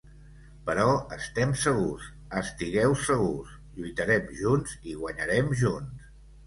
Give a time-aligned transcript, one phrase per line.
[0.69, 0.85] Però
[1.17, 2.09] estem segurs,
[2.41, 6.15] estigueu segurs: lluitarem junts i guanyarem junts.